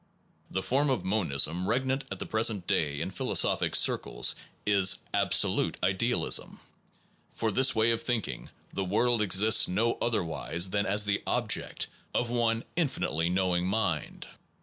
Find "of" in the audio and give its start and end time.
0.89-1.05, 7.91-8.01, 12.15-12.31